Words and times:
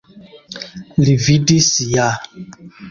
Li 1.05 1.15
vidis 1.29 1.71
ja. 1.95 2.13